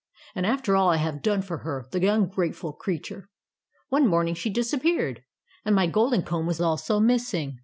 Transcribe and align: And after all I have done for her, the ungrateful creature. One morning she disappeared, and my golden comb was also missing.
And 0.33 0.47
after 0.47 0.75
all 0.75 0.89
I 0.89 0.95
have 0.97 1.21
done 1.21 1.43
for 1.43 1.59
her, 1.59 1.85
the 1.91 2.07
ungrateful 2.07 2.73
creature. 2.73 3.29
One 3.89 4.07
morning 4.07 4.33
she 4.33 4.49
disappeared, 4.49 5.23
and 5.63 5.75
my 5.75 5.85
golden 5.85 6.23
comb 6.23 6.47
was 6.47 6.59
also 6.59 6.99
missing. 6.99 7.59